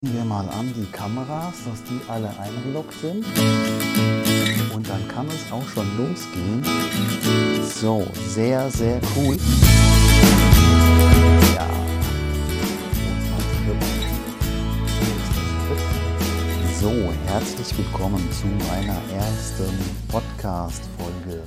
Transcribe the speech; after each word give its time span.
wir 0.00 0.24
mal 0.24 0.48
an 0.50 0.72
die 0.76 0.86
Kameras, 0.92 1.54
dass 1.64 1.82
die 1.82 2.00
alle 2.08 2.30
eingeloggt 2.38 2.94
sind. 3.00 3.26
Und 4.72 4.88
dann 4.88 5.08
kann 5.08 5.26
es 5.26 5.50
auch 5.50 5.66
schon 5.66 5.88
losgehen. 5.96 6.62
So, 7.64 8.06
sehr, 8.28 8.70
sehr 8.70 9.00
cool. 9.16 9.36
Ja. 11.56 11.66
So, 16.80 16.92
herzlich 17.26 17.76
willkommen 17.76 18.24
zu 18.30 18.46
meiner 18.46 19.00
ersten 19.12 19.76
Podcast-Folge. 20.06 21.42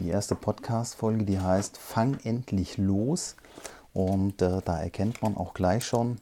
Die 0.00 0.08
erste 0.08 0.34
Podcast-Folge, 0.34 1.24
die 1.24 1.38
heißt 1.38 1.78
Fang 1.78 2.18
endlich 2.24 2.76
los. 2.76 3.36
Und 3.92 4.42
äh, 4.42 4.62
da 4.64 4.80
erkennt 4.80 5.22
man 5.22 5.36
auch 5.36 5.54
gleich 5.54 5.86
schon, 5.86 6.18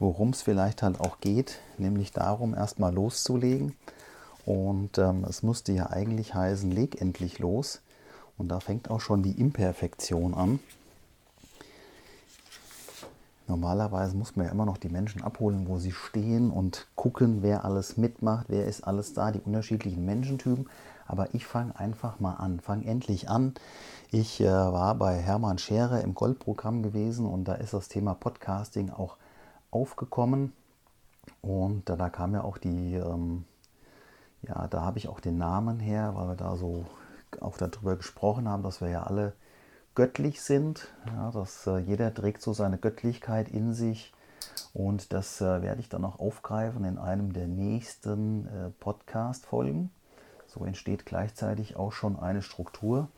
worum 0.00 0.30
es 0.30 0.42
vielleicht 0.42 0.82
halt 0.82 0.98
auch 0.98 1.20
geht, 1.20 1.60
nämlich 1.78 2.10
darum, 2.10 2.54
erstmal 2.54 2.92
loszulegen. 2.92 3.76
Und 4.46 4.98
ähm, 4.98 5.24
es 5.28 5.42
musste 5.44 5.72
ja 5.72 5.90
eigentlich 5.90 6.34
heißen, 6.34 6.70
leg 6.72 7.00
endlich 7.00 7.38
los. 7.38 7.82
Und 8.38 8.48
da 8.48 8.58
fängt 8.58 8.90
auch 8.90 9.00
schon 9.00 9.22
die 9.22 9.38
Imperfektion 9.38 10.34
an. 10.34 10.58
Normalerweise 13.46 14.16
muss 14.16 14.36
man 14.36 14.46
ja 14.46 14.52
immer 14.52 14.64
noch 14.64 14.78
die 14.78 14.88
Menschen 14.88 15.22
abholen, 15.22 15.66
wo 15.68 15.78
sie 15.78 15.92
stehen 15.92 16.50
und 16.50 16.86
gucken, 16.94 17.42
wer 17.42 17.64
alles 17.64 17.96
mitmacht, 17.96 18.46
wer 18.48 18.64
ist 18.64 18.86
alles 18.86 19.12
da, 19.12 19.32
die 19.32 19.40
unterschiedlichen 19.40 20.04
Menschentypen. 20.06 20.70
Aber 21.06 21.34
ich 21.34 21.44
fange 21.44 21.78
einfach 21.78 22.20
mal 22.20 22.34
an, 22.34 22.60
fange 22.60 22.86
endlich 22.86 23.28
an. 23.28 23.54
Ich 24.12 24.40
äh, 24.40 24.46
war 24.46 24.94
bei 24.94 25.16
Hermann 25.16 25.58
Scherer 25.58 26.00
im 26.00 26.14
Goldprogramm 26.14 26.82
gewesen 26.82 27.26
und 27.26 27.44
da 27.44 27.54
ist 27.54 27.74
das 27.74 27.88
Thema 27.88 28.14
Podcasting 28.14 28.90
auch 28.90 29.16
aufgekommen. 29.70 30.52
Und 31.42 31.88
da, 31.88 31.96
da 31.96 32.10
kam 32.10 32.34
ja 32.34 32.42
auch 32.42 32.58
die, 32.58 32.94
ähm, 32.94 33.44
ja, 34.42 34.68
da 34.68 34.82
habe 34.82 34.98
ich 34.98 35.08
auch 35.08 35.20
den 35.20 35.38
Namen 35.38 35.80
her, 35.80 36.14
weil 36.14 36.28
wir 36.28 36.36
da 36.36 36.56
so 36.56 36.86
auch 37.40 37.56
darüber 37.56 37.96
gesprochen 37.96 38.48
haben, 38.48 38.62
dass 38.62 38.80
wir 38.80 38.88
ja 38.88 39.04
alle 39.04 39.34
göttlich 39.94 40.42
sind. 40.42 40.88
Ja, 41.06 41.30
dass 41.30 41.66
äh, 41.66 41.78
jeder 41.78 42.12
trägt 42.12 42.42
so 42.42 42.52
seine 42.52 42.78
Göttlichkeit 42.78 43.48
in 43.48 43.72
sich. 43.72 44.12
Und 44.72 45.12
das 45.12 45.40
äh, 45.40 45.62
werde 45.62 45.80
ich 45.80 45.88
dann 45.88 46.04
auch 46.04 46.18
aufgreifen 46.18 46.84
in 46.84 46.98
einem 46.98 47.32
der 47.32 47.46
nächsten 47.46 48.46
äh, 48.46 48.70
Podcast-Folgen. 48.80 49.90
So 50.46 50.64
entsteht 50.64 51.06
gleichzeitig 51.06 51.76
auch 51.76 51.92
schon 51.92 52.18
eine 52.18 52.42
Struktur. 52.42 53.08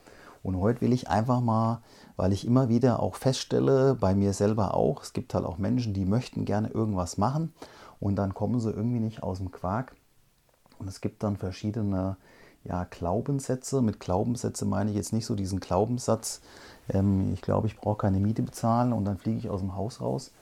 Und 0.42 0.58
heute 0.58 0.80
will 0.80 0.92
ich 0.92 1.08
einfach 1.08 1.40
mal, 1.40 1.82
weil 2.16 2.32
ich 2.32 2.46
immer 2.46 2.68
wieder 2.68 3.00
auch 3.00 3.14
feststelle, 3.14 3.94
bei 3.94 4.14
mir 4.14 4.32
selber 4.32 4.74
auch, 4.74 5.02
es 5.02 5.12
gibt 5.12 5.34
halt 5.34 5.44
auch 5.44 5.58
Menschen, 5.58 5.94
die 5.94 6.04
möchten 6.04 6.44
gerne 6.44 6.68
irgendwas 6.68 7.16
machen 7.16 7.52
und 8.00 8.16
dann 8.16 8.34
kommen 8.34 8.60
sie 8.60 8.70
irgendwie 8.70 9.00
nicht 9.00 9.22
aus 9.22 9.38
dem 9.38 9.52
Quark. 9.52 9.94
Und 10.78 10.88
es 10.88 11.00
gibt 11.00 11.22
dann 11.22 11.36
verschiedene 11.36 12.16
ja, 12.64 12.84
Glaubenssätze. 12.84 13.82
Mit 13.82 14.00
Glaubenssätze 14.00 14.64
meine 14.64 14.90
ich 14.90 14.96
jetzt 14.96 15.12
nicht 15.12 15.26
so 15.26 15.34
diesen 15.34 15.60
Glaubenssatz, 15.60 16.40
ähm, 16.88 17.32
ich 17.32 17.42
glaube, 17.42 17.66
ich 17.66 17.76
brauche 17.76 17.98
keine 17.98 18.18
Miete 18.18 18.42
bezahlen 18.42 18.92
und 18.92 19.04
dann 19.04 19.18
fliege 19.18 19.38
ich 19.38 19.48
aus 19.48 19.60
dem 19.60 19.76
Haus 19.76 20.00
raus, 20.00 20.32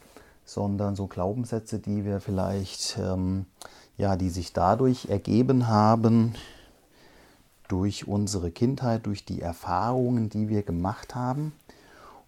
sondern 0.44 0.96
so 0.96 1.06
Glaubenssätze, 1.06 1.78
die 1.78 2.04
wir 2.04 2.20
vielleicht, 2.20 2.98
ähm, 2.98 3.46
ja, 3.98 4.16
die 4.16 4.30
sich 4.30 4.52
dadurch 4.52 5.10
ergeben 5.10 5.68
haben, 5.68 6.34
durch 7.70 8.08
unsere 8.08 8.50
Kindheit, 8.50 9.06
durch 9.06 9.24
die 9.24 9.40
Erfahrungen, 9.40 10.28
die 10.28 10.48
wir 10.48 10.62
gemacht 10.62 11.14
haben. 11.14 11.52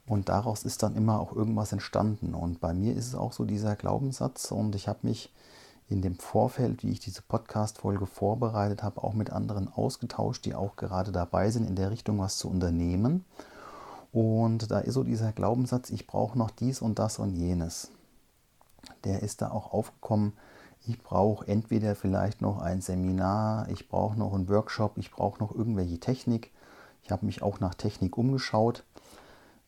Und 0.06 0.28
daraus 0.28 0.62
ist 0.62 0.82
dann 0.82 0.94
immer 0.94 1.20
auch 1.20 1.34
irgendwas 1.34 1.72
entstanden. 1.72 2.34
Und 2.34 2.60
bei 2.60 2.72
mir 2.72 2.94
ist 2.94 3.08
es 3.08 3.14
auch 3.14 3.32
so 3.32 3.44
dieser 3.44 3.74
Glaubenssatz. 3.74 4.52
Und 4.52 4.74
ich 4.74 4.86
habe 4.86 5.00
mich 5.02 5.32
in 5.88 6.00
dem 6.00 6.16
Vorfeld, 6.16 6.84
wie 6.84 6.90
ich 6.90 7.00
diese 7.00 7.22
Podcast-Folge 7.22 8.06
vorbereitet 8.06 8.82
habe, 8.82 9.02
auch 9.02 9.14
mit 9.14 9.30
anderen 9.30 9.72
ausgetauscht, 9.72 10.44
die 10.44 10.54
auch 10.54 10.76
gerade 10.76 11.12
dabei 11.12 11.50
sind, 11.50 11.68
in 11.68 11.76
der 11.76 11.90
Richtung 11.90 12.18
was 12.18 12.38
zu 12.38 12.48
unternehmen. 12.48 13.24
Und 14.12 14.70
da 14.70 14.78
ist 14.78 14.94
so 14.94 15.02
dieser 15.02 15.32
Glaubenssatz, 15.32 15.90
ich 15.90 16.06
brauche 16.06 16.38
noch 16.38 16.50
dies 16.50 16.82
und 16.82 16.98
das 16.98 17.18
und 17.18 17.34
jenes. 17.34 17.90
Der 19.04 19.22
ist 19.22 19.42
da 19.42 19.50
auch 19.50 19.72
aufgekommen, 19.72 20.34
ich 20.86 21.00
brauche 21.00 21.46
entweder 21.46 21.94
vielleicht 21.94 22.40
noch 22.40 22.60
ein 22.60 22.80
Seminar, 22.80 23.68
ich 23.68 23.88
brauche 23.88 24.18
noch 24.18 24.34
einen 24.34 24.48
Workshop, 24.48 24.98
ich 24.98 25.10
brauche 25.10 25.38
noch 25.38 25.54
irgendwelche 25.54 25.98
Technik. 25.98 26.50
Ich 27.02 27.10
habe 27.10 27.26
mich 27.26 27.42
auch 27.42 27.60
nach 27.60 27.74
Technik 27.74 28.16
umgeschaut 28.16 28.84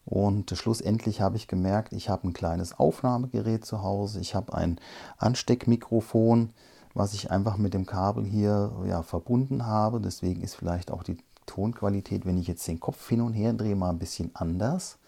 und 0.04 0.50
schlussendlich 0.50 1.20
habe 1.20 1.36
ich 1.36 1.48
gemerkt, 1.48 1.92
ich 1.92 2.08
habe 2.08 2.28
ein 2.28 2.32
kleines 2.32 2.78
Aufnahmegerät 2.78 3.64
zu 3.64 3.82
Hause, 3.82 4.20
ich 4.20 4.34
habe 4.34 4.54
ein 4.54 4.78
Ansteckmikrofon, 5.18 6.50
was 6.94 7.14
ich 7.14 7.30
einfach 7.30 7.56
mit 7.56 7.74
dem 7.74 7.86
Kabel 7.86 8.24
hier 8.24 8.72
ja, 8.86 9.02
verbunden 9.02 9.66
habe. 9.66 10.00
Deswegen 10.00 10.42
ist 10.42 10.54
vielleicht 10.54 10.92
auch 10.92 11.02
die 11.02 11.18
Tonqualität, 11.46 12.24
wenn 12.24 12.38
ich 12.38 12.46
jetzt 12.46 12.66
den 12.68 12.80
Kopf 12.80 13.08
hin 13.08 13.20
und 13.20 13.32
her 13.32 13.52
drehe, 13.52 13.74
mal 13.74 13.90
ein 13.90 13.98
bisschen 13.98 14.30
anders 14.34 14.98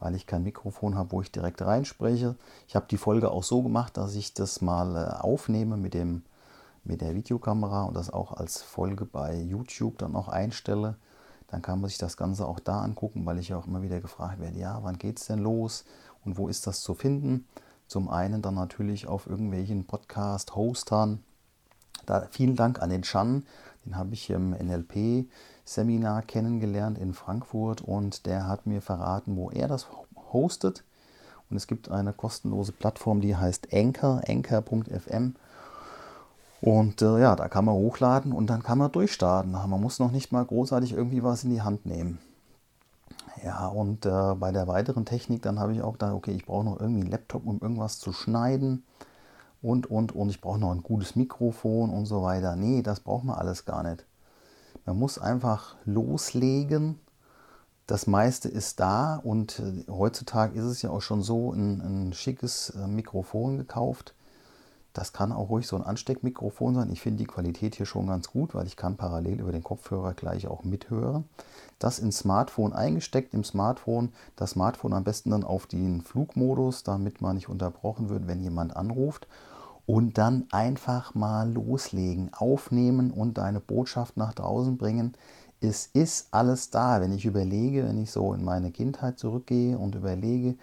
weil 0.00 0.14
ich 0.14 0.26
kein 0.26 0.42
Mikrofon 0.42 0.96
habe, 0.96 1.12
wo 1.12 1.22
ich 1.22 1.30
direkt 1.30 1.62
reinspreche. 1.62 2.34
Ich 2.66 2.74
habe 2.74 2.86
die 2.90 2.96
Folge 2.96 3.30
auch 3.30 3.44
so 3.44 3.62
gemacht, 3.62 3.96
dass 3.96 4.16
ich 4.16 4.34
das 4.34 4.60
mal 4.60 4.96
äh, 4.96 5.22
aufnehme 5.22 5.76
mit, 5.76 5.94
dem, 5.94 6.22
mit 6.82 7.02
der 7.02 7.14
Videokamera 7.14 7.84
und 7.84 7.94
das 7.94 8.10
auch 8.10 8.32
als 8.32 8.62
Folge 8.62 9.04
bei 9.04 9.36
YouTube 9.36 9.98
dann 9.98 10.16
auch 10.16 10.28
einstelle. 10.28 10.96
Dann 11.48 11.62
kann 11.62 11.80
man 11.80 11.88
sich 11.88 11.98
das 11.98 12.16
Ganze 12.16 12.46
auch 12.46 12.60
da 12.60 12.80
angucken, 12.80 13.26
weil 13.26 13.38
ich 13.38 13.54
auch 13.54 13.66
immer 13.66 13.82
wieder 13.82 14.00
gefragt 14.00 14.40
werde, 14.40 14.58
ja, 14.58 14.80
wann 14.82 14.98
geht 14.98 15.18
es 15.18 15.26
denn 15.26 15.40
los 15.40 15.84
und 16.24 16.38
wo 16.38 16.48
ist 16.48 16.66
das 16.66 16.80
zu 16.80 16.94
finden? 16.94 17.46
Zum 17.86 18.08
einen 18.08 18.40
dann 18.40 18.54
natürlich 18.54 19.06
auf 19.06 19.26
irgendwelchen 19.26 19.84
Podcast-Hostern. 19.84 21.22
Da 22.06 22.26
vielen 22.30 22.56
Dank 22.56 22.80
an 22.80 22.90
den 22.90 23.02
Chan, 23.02 23.44
den 23.84 23.96
habe 23.96 24.14
ich 24.14 24.30
im 24.30 24.50
NLP 24.50 25.26
Seminar 25.64 26.22
kennengelernt 26.22 26.98
in 26.98 27.14
Frankfurt 27.14 27.80
und 27.80 28.26
der 28.26 28.46
hat 28.46 28.66
mir 28.66 28.82
verraten, 28.82 29.36
wo 29.36 29.50
er 29.50 29.68
das 29.68 29.86
hostet. 30.32 30.84
Und 31.48 31.56
es 31.56 31.66
gibt 31.66 31.90
eine 31.90 32.12
kostenlose 32.12 32.72
Plattform, 32.72 33.20
die 33.20 33.36
heißt 33.36 33.72
Anchor, 33.72 34.22
anchor.fm. 34.28 35.34
Und 36.60 37.02
äh, 37.02 37.20
ja, 37.20 37.36
da 37.36 37.48
kann 37.48 37.64
man 37.64 37.74
hochladen 37.74 38.32
und 38.32 38.48
dann 38.48 38.62
kann 38.62 38.78
man 38.78 38.92
durchstarten. 38.92 39.52
Man 39.52 39.80
muss 39.80 39.98
noch 39.98 40.10
nicht 40.10 40.30
mal 40.30 40.44
großartig 40.44 40.92
irgendwie 40.92 41.22
was 41.22 41.44
in 41.44 41.50
die 41.50 41.62
Hand 41.62 41.86
nehmen. 41.86 42.18
Ja, 43.42 43.68
und 43.68 44.04
äh, 44.04 44.34
bei 44.34 44.52
der 44.52 44.68
weiteren 44.68 45.06
Technik, 45.06 45.42
dann 45.42 45.58
habe 45.58 45.72
ich 45.72 45.82
auch 45.82 45.96
da, 45.96 46.12
okay, 46.12 46.32
ich 46.32 46.44
brauche 46.44 46.64
noch 46.64 46.78
irgendwie 46.78 47.02
einen 47.02 47.10
Laptop, 47.10 47.46
um 47.46 47.58
irgendwas 47.60 47.98
zu 47.98 48.12
schneiden. 48.12 48.84
Und, 49.62 49.90
und, 49.90 50.12
und 50.12 50.30
ich 50.30 50.40
brauche 50.40 50.58
noch 50.58 50.72
ein 50.72 50.82
gutes 50.82 51.16
Mikrofon 51.16 51.90
und 51.90 52.06
so 52.06 52.22
weiter. 52.22 52.56
Nee, 52.56 52.82
das 52.82 53.00
braucht 53.00 53.24
man 53.24 53.36
alles 53.36 53.64
gar 53.66 53.82
nicht. 53.82 54.04
Man 54.86 54.98
muss 54.98 55.18
einfach 55.18 55.76
loslegen. 55.84 56.98
Das 57.86 58.06
meiste 58.06 58.48
ist 58.48 58.80
da 58.80 59.16
und 59.16 59.58
äh, 59.58 59.90
heutzutage 59.90 60.58
ist 60.58 60.64
es 60.64 60.80
ja 60.80 60.90
auch 60.90 61.02
schon 61.02 61.22
so 61.22 61.52
ein, 61.52 61.80
ein 61.80 62.12
schickes 62.12 62.70
äh, 62.70 62.86
Mikrofon 62.86 63.58
gekauft. 63.58 64.14
Das 64.92 65.12
kann 65.12 65.32
auch 65.32 65.50
ruhig 65.50 65.66
so 65.66 65.76
ein 65.76 65.82
Ansteckmikrofon 65.82 66.74
sein. 66.74 66.92
Ich 66.92 67.00
finde 67.00 67.18
die 67.18 67.26
Qualität 67.26 67.76
hier 67.76 67.86
schon 67.86 68.06
ganz 68.06 68.30
gut, 68.30 68.54
weil 68.54 68.66
ich 68.66 68.76
kann 68.76 68.96
parallel 68.96 69.40
über 69.40 69.52
den 69.52 69.62
Kopfhörer 69.62 70.14
gleich 70.14 70.48
auch 70.48 70.64
mithören. 70.64 71.24
Das 71.78 71.98
ins 71.98 72.18
Smartphone 72.18 72.72
eingesteckt, 72.72 73.34
im 73.34 73.44
Smartphone, 73.44 74.12
das 74.36 74.50
Smartphone 74.50 74.92
am 74.92 75.04
besten 75.04 75.30
dann 75.30 75.44
auf 75.44 75.66
den 75.66 76.02
Flugmodus, 76.02 76.82
damit 76.82 77.20
man 77.20 77.36
nicht 77.36 77.48
unterbrochen 77.48 78.08
wird, 78.08 78.26
wenn 78.26 78.40
jemand 78.40 78.74
anruft 78.76 79.28
und 79.90 80.18
dann 80.18 80.46
einfach 80.52 81.16
mal 81.16 81.52
loslegen, 81.52 82.32
aufnehmen 82.32 83.10
und 83.10 83.38
deine 83.38 83.58
Botschaft 83.58 84.16
nach 84.16 84.32
draußen 84.32 84.78
bringen. 84.78 85.14
Es 85.60 85.86
ist 85.86 86.28
alles 86.30 86.70
da. 86.70 87.00
Wenn 87.00 87.10
ich 87.10 87.24
überlege, 87.24 87.88
wenn 87.88 88.00
ich 88.00 88.12
so 88.12 88.32
in 88.32 88.44
meine 88.44 88.70
Kindheit 88.70 89.18
zurückgehe 89.18 89.76
und 89.76 89.96
überlege, 89.96 90.54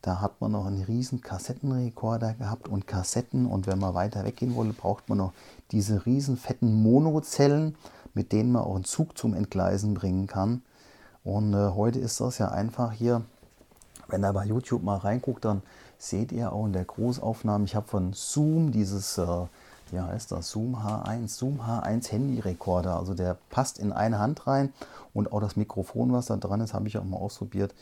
da 0.00 0.22
hat 0.22 0.40
man 0.40 0.52
noch 0.52 0.64
einen 0.64 0.82
riesen 0.82 1.20
Kassettenrekorder 1.20 2.32
gehabt 2.32 2.68
und 2.68 2.86
Kassetten 2.86 3.44
und 3.44 3.66
wenn 3.66 3.78
man 3.78 3.92
weiter 3.92 4.24
weggehen 4.24 4.54
wollte, 4.54 4.72
braucht 4.72 5.10
man 5.10 5.18
noch 5.18 5.34
diese 5.72 6.06
riesen 6.06 6.38
fetten 6.38 6.72
Monozellen, 6.82 7.74
mit 8.14 8.32
denen 8.32 8.50
man 8.50 8.62
auch 8.62 8.76
einen 8.76 8.84
Zug 8.84 9.18
zum 9.18 9.34
Entgleisen 9.34 9.92
bringen 9.92 10.26
kann. 10.26 10.62
Und 11.22 11.52
äh, 11.52 11.72
heute 11.74 11.98
ist 11.98 12.18
das 12.18 12.38
ja 12.38 12.48
einfach 12.48 12.92
hier, 12.92 13.26
wenn 14.08 14.24
er 14.24 14.32
bei 14.32 14.46
YouTube 14.46 14.82
mal 14.82 14.96
reinguckt, 14.96 15.44
dann 15.44 15.60
seht 16.00 16.32
ihr 16.32 16.52
auch 16.52 16.64
in 16.64 16.72
der 16.72 16.84
Großaufnahme. 16.84 17.64
Ich 17.66 17.76
habe 17.76 17.86
von 17.86 18.12
Zoom 18.14 18.72
dieses, 18.72 19.18
äh, 19.18 19.26
wie 19.90 20.00
heißt 20.00 20.32
das, 20.32 20.50
Zoom 20.50 20.76
H1, 20.76 21.28
Zoom 21.28 21.60
H1 21.60 22.10
Handy-Rekorder. 22.10 22.96
Also 22.96 23.12
der 23.14 23.36
passt 23.50 23.78
in 23.78 23.92
eine 23.92 24.18
Hand 24.18 24.46
rein 24.46 24.72
und 25.12 25.32
auch 25.32 25.40
das 25.40 25.56
Mikrofon, 25.56 26.12
was 26.12 26.26
da 26.26 26.36
dran 26.36 26.62
ist, 26.62 26.72
habe 26.72 26.88
ich 26.88 26.96
auch 26.96 27.04
mal 27.04 27.18
ausprobiert. 27.18 27.74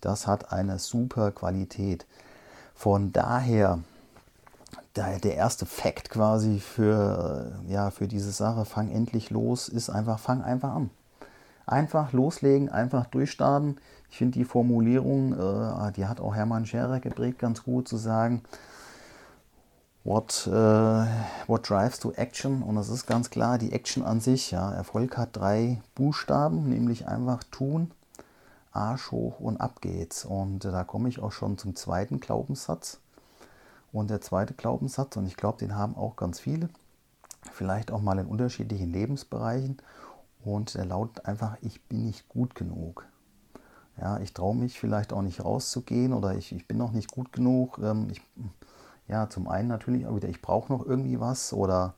Das 0.00 0.26
hat 0.26 0.52
eine 0.52 0.78
super 0.78 1.30
Qualität. 1.32 2.06
Von 2.74 3.12
daher, 3.12 3.80
der 4.94 5.34
erste 5.34 5.66
Fakt 5.66 6.08
quasi 6.08 6.60
für, 6.60 7.60
ja, 7.68 7.90
für 7.90 8.08
diese 8.08 8.32
Sache, 8.32 8.64
fang 8.64 8.90
endlich 8.90 9.28
los, 9.30 9.68
ist 9.68 9.90
einfach, 9.90 10.18
fang 10.18 10.42
einfach 10.42 10.74
an. 10.74 10.90
Einfach 11.66 12.12
loslegen, 12.12 12.68
einfach 12.68 13.06
durchstarten. 13.06 13.78
Ich 14.10 14.18
finde 14.18 14.38
die 14.38 14.44
Formulierung, 14.44 15.32
äh, 15.32 15.92
die 15.92 16.06
hat 16.06 16.20
auch 16.20 16.34
Hermann 16.34 16.64
Scherer 16.64 17.00
geprägt, 17.00 17.38
ganz 17.40 17.64
gut 17.64 17.88
zu 17.88 17.96
sagen. 17.96 18.42
what, 20.06 20.46
uh, 20.46 21.04
what 21.48 21.68
drives 21.68 21.98
to 21.98 22.12
action? 22.12 22.62
Und 22.62 22.76
das 22.76 22.88
ist 22.88 23.06
ganz 23.06 23.28
klar 23.28 23.58
die 23.58 23.72
Action 23.72 24.04
an 24.04 24.20
sich. 24.20 24.52
Ja. 24.52 24.72
Erfolg 24.72 25.18
hat 25.18 25.36
drei 25.36 25.82
Buchstaben, 25.94 26.68
nämlich 26.68 27.08
einfach 27.08 27.42
tun, 27.50 27.90
Arsch 28.72 29.10
hoch 29.10 29.40
und 29.40 29.60
ab 29.60 29.80
geht's. 29.80 30.24
Und 30.24 30.60
da 30.60 30.84
komme 30.84 31.08
ich 31.08 31.20
auch 31.20 31.32
schon 31.32 31.58
zum 31.58 31.74
zweiten 31.74 32.20
Glaubenssatz. 32.20 33.00
Und 33.92 34.10
der 34.10 34.20
zweite 34.20 34.54
Glaubenssatz, 34.54 35.16
und 35.16 35.26
ich 35.26 35.36
glaube, 35.36 35.58
den 35.58 35.74
haben 35.74 35.96
auch 35.96 36.16
ganz 36.16 36.38
viele, 36.38 36.68
vielleicht 37.52 37.90
auch 37.90 38.00
mal 38.00 38.18
in 38.18 38.26
unterschiedlichen 38.26 38.92
Lebensbereichen. 38.92 39.78
Und 40.46 40.76
der 40.76 40.84
lautet 40.84 41.26
einfach, 41.26 41.56
ich 41.60 41.82
bin 41.88 42.04
nicht 42.04 42.28
gut 42.28 42.54
genug. 42.54 43.04
Ja, 44.00 44.20
ich 44.20 44.32
traue 44.32 44.54
mich 44.54 44.78
vielleicht 44.78 45.12
auch 45.12 45.22
nicht 45.22 45.44
rauszugehen 45.44 46.12
oder 46.12 46.36
ich, 46.36 46.52
ich 46.52 46.68
bin 46.68 46.78
noch 46.78 46.92
nicht 46.92 47.10
gut 47.10 47.32
genug. 47.32 47.80
Ähm, 47.82 48.06
ich, 48.10 48.22
ja, 49.08 49.28
zum 49.28 49.48
einen 49.48 49.66
natürlich 49.66 50.06
auch 50.06 50.14
wieder, 50.14 50.28
ich 50.28 50.40
brauche 50.40 50.72
noch 50.72 50.86
irgendwie 50.86 51.18
was 51.18 51.52
oder 51.52 51.94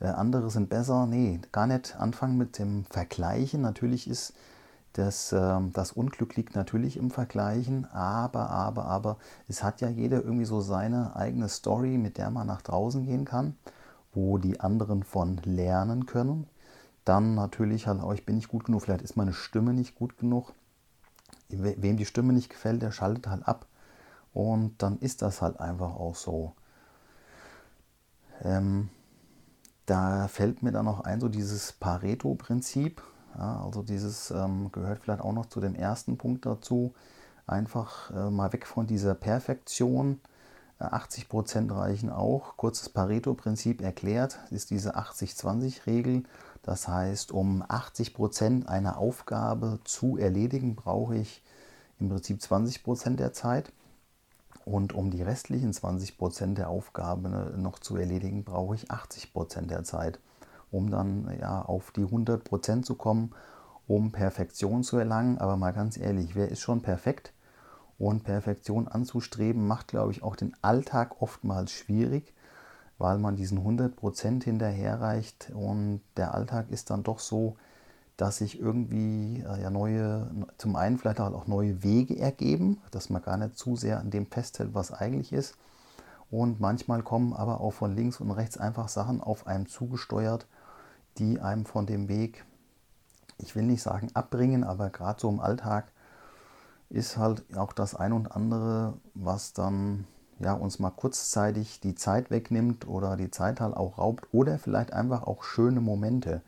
äh, 0.00 0.08
andere 0.08 0.50
sind 0.50 0.68
besser. 0.68 1.06
Nee, 1.06 1.40
gar 1.52 1.68
nicht 1.68 1.94
anfangen 1.96 2.36
mit 2.36 2.58
dem 2.58 2.86
Vergleichen. 2.86 3.60
Natürlich 3.60 4.08
ist 4.08 4.34
das, 4.94 5.30
äh, 5.30 5.60
das 5.72 5.92
Unglück 5.92 6.34
liegt 6.34 6.56
natürlich 6.56 6.96
im 6.96 7.12
Vergleichen, 7.12 7.84
aber, 7.92 8.50
aber, 8.50 8.86
aber 8.86 9.18
es 9.46 9.62
hat 9.62 9.80
ja 9.80 9.88
jeder 9.88 10.24
irgendwie 10.24 10.44
so 10.44 10.60
seine 10.60 11.14
eigene 11.14 11.48
Story, 11.48 11.98
mit 11.98 12.18
der 12.18 12.30
man 12.30 12.48
nach 12.48 12.62
draußen 12.62 13.04
gehen 13.04 13.24
kann, 13.24 13.56
wo 14.12 14.38
die 14.38 14.58
anderen 14.58 15.04
von 15.04 15.36
lernen 15.44 16.06
können. 16.06 16.48
Dann 17.06 17.36
natürlich 17.36 17.86
halt 17.86 18.00
auch, 18.00 18.12
ich 18.12 18.26
bin 18.26 18.34
nicht 18.34 18.48
gut 18.48 18.64
genug, 18.64 18.82
vielleicht 18.82 19.02
ist 19.02 19.16
meine 19.16 19.32
Stimme 19.32 19.72
nicht 19.72 19.94
gut 19.94 20.18
genug. 20.18 20.52
Wem 21.48 21.96
die 21.96 22.04
Stimme 22.04 22.32
nicht 22.32 22.50
gefällt, 22.50 22.82
der 22.82 22.90
schaltet 22.90 23.28
halt 23.28 23.46
ab. 23.46 23.66
Und 24.34 24.82
dann 24.82 24.98
ist 24.98 25.22
das 25.22 25.40
halt 25.40 25.60
einfach 25.60 25.94
auch 25.94 26.16
so. 26.16 26.52
Ähm, 28.42 28.90
da 29.86 30.26
fällt 30.26 30.64
mir 30.64 30.72
dann 30.72 30.84
noch 30.84 31.00
ein, 31.00 31.20
so 31.20 31.28
dieses 31.28 31.72
Pareto-Prinzip. 31.74 33.00
Ja, 33.38 33.62
also 33.64 33.82
dieses 33.82 34.32
ähm, 34.32 34.72
gehört 34.72 34.98
vielleicht 34.98 35.20
auch 35.20 35.32
noch 35.32 35.46
zu 35.46 35.60
dem 35.60 35.76
ersten 35.76 36.18
Punkt 36.18 36.44
dazu. 36.44 36.92
Einfach 37.46 38.10
äh, 38.10 38.30
mal 38.30 38.52
weg 38.52 38.66
von 38.66 38.88
dieser 38.88 39.14
Perfektion. 39.14 40.20
Äh, 40.80 40.84
80% 40.84 41.72
reichen 41.72 42.10
auch. 42.10 42.56
Kurzes 42.56 42.88
Pareto-Prinzip 42.88 43.80
erklärt 43.80 44.40
ist 44.50 44.70
diese 44.70 44.96
80-20-Regel. 44.96 46.24
Das 46.66 46.86
heißt, 46.86 47.32
um 47.32 47.62
80% 47.62 48.66
einer 48.66 48.98
Aufgabe 48.98 49.80
zu 49.84 50.18
erledigen, 50.18 50.76
brauche 50.76 51.16
ich 51.16 51.42
im 51.98 52.10
Prinzip 52.10 52.40
20% 52.40 53.16
der 53.16 53.32
Zeit. 53.32 53.72
Und 54.66 54.92
um 54.92 55.10
die 55.10 55.22
restlichen 55.22 55.72
20% 55.72 56.54
der 56.54 56.68
Aufgabe 56.68 57.54
noch 57.56 57.78
zu 57.78 57.96
erledigen, 57.96 58.44
brauche 58.44 58.74
ich 58.74 58.90
80% 58.90 59.68
der 59.68 59.84
Zeit 59.84 60.18
um 60.70 60.90
dann 60.90 61.30
ja, 61.40 61.62
auf 61.62 61.90
die 61.90 62.04
100% 62.04 62.82
zu 62.82 62.94
kommen, 62.94 63.32
um 63.86 64.12
Perfektion 64.12 64.82
zu 64.82 64.98
erlangen. 64.98 65.38
Aber 65.38 65.56
mal 65.56 65.72
ganz 65.72 65.96
ehrlich, 65.96 66.34
wer 66.34 66.48
ist 66.50 66.60
schon 66.60 66.82
perfekt? 66.82 67.32
Und 67.98 68.24
Perfektion 68.24 68.88
anzustreben 68.88 69.66
macht, 69.66 69.88
glaube 69.88 70.12
ich, 70.12 70.22
auch 70.22 70.36
den 70.36 70.54
Alltag 70.60 71.22
oftmals 71.22 71.72
schwierig, 71.72 72.34
weil 72.98 73.18
man 73.18 73.36
diesen 73.36 73.58
100% 73.58 74.44
hinterherreicht 74.44 75.50
und 75.54 76.00
der 76.16 76.34
Alltag 76.34 76.70
ist 76.70 76.90
dann 76.90 77.02
doch 77.02 77.18
so, 77.18 77.56
dass 78.16 78.38
sich 78.38 78.58
irgendwie 78.58 79.44
äh, 79.46 79.62
ja 79.62 79.70
neue, 79.70 80.30
zum 80.56 80.76
einen 80.76 80.98
vielleicht 80.98 81.20
auch 81.20 81.46
neue 81.46 81.82
Wege 81.82 82.18
ergeben, 82.18 82.80
dass 82.90 83.10
man 83.10 83.22
gar 83.22 83.36
nicht 83.36 83.58
zu 83.58 83.76
sehr 83.76 84.00
an 84.00 84.10
dem 84.10 84.26
festhält, 84.26 84.74
was 84.74 84.92
eigentlich 84.92 85.32
ist. 85.32 85.56
Und 86.30 86.58
manchmal 86.58 87.02
kommen 87.02 87.34
aber 87.34 87.60
auch 87.60 87.72
von 87.72 87.94
links 87.94 88.20
und 88.20 88.30
rechts 88.30 88.58
einfach 88.58 88.88
Sachen 88.88 89.20
auf 89.20 89.46
einem 89.46 89.68
zugesteuert, 89.68 90.46
die 91.18 91.40
einem 91.40 91.66
von 91.66 91.86
dem 91.86 92.08
Weg, 92.08 92.44
ich 93.38 93.54
will 93.54 93.64
nicht 93.64 93.82
sagen 93.82 94.08
abbringen, 94.14 94.64
aber 94.64 94.90
gerade 94.90 95.20
so 95.20 95.28
im 95.28 95.40
Alltag 95.40 95.92
ist 96.88 97.16
halt 97.16 97.44
auch 97.56 97.72
das 97.72 97.94
ein 97.94 98.12
und 98.12 98.32
andere, 98.32 98.94
was 99.14 99.52
dann 99.52 100.06
ja, 100.38 100.52
uns 100.52 100.78
mal 100.78 100.90
kurzzeitig 100.90 101.80
die 101.80 101.94
Zeit 101.94 102.30
wegnimmt 102.30 102.86
oder 102.86 103.16
die 103.16 103.30
Zeit 103.30 103.60
halt 103.60 103.76
auch 103.76 103.98
raubt 103.98 104.26
oder 104.32 104.58
vielleicht 104.58 104.92
einfach 104.92 105.22
auch 105.22 105.42
schöne 105.42 105.80
Momente 105.80 106.42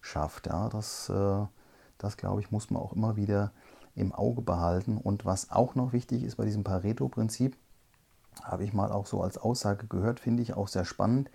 schafft. 0.00 0.46
Ja, 0.46 0.68
das, 0.68 1.08
äh, 1.08 1.46
das 1.98 2.16
glaube 2.16 2.40
ich, 2.40 2.50
muss 2.50 2.70
man 2.70 2.82
auch 2.82 2.92
immer 2.92 3.16
wieder 3.16 3.52
im 3.94 4.12
Auge 4.12 4.42
behalten. 4.42 4.96
Und 4.96 5.24
was 5.24 5.50
auch 5.50 5.74
noch 5.74 5.92
wichtig 5.92 6.22
ist 6.22 6.36
bei 6.36 6.44
diesem 6.44 6.64
Pareto-Prinzip, 6.64 7.56
habe 8.42 8.64
ich 8.64 8.72
mal 8.72 8.90
auch 8.92 9.06
so 9.06 9.22
als 9.22 9.38
Aussage 9.38 9.86
gehört, 9.86 10.20
finde 10.20 10.42
ich 10.42 10.54
auch 10.54 10.68
sehr 10.68 10.84
spannend. 10.84 11.30